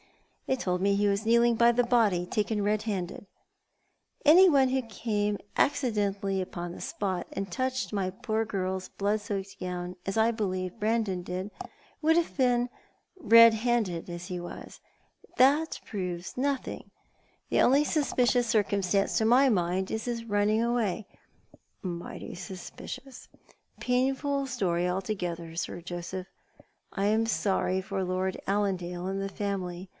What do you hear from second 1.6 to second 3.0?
the body, taken red